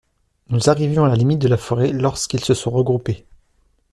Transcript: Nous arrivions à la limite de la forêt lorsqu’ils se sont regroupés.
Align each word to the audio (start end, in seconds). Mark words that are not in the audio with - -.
Nous 0.49 0.67
arrivions 0.67 1.05
à 1.05 1.09
la 1.09 1.15
limite 1.15 1.37
de 1.37 1.47
la 1.47 1.57
forêt 1.57 1.91
lorsqu’ils 1.91 2.43
se 2.43 2.55
sont 2.55 2.71
regroupés. 2.71 3.23